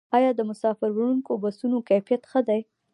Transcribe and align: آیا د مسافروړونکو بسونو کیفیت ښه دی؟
آیا 0.17 0.31
د 0.35 0.41
مسافروړونکو 0.49 1.31
بسونو 1.43 1.77
کیفیت 1.89 2.21
ښه 2.31 2.41
دی؟ 2.47 2.61